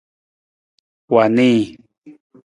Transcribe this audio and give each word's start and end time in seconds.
Wa 1.13 1.23
nii. 1.35 1.57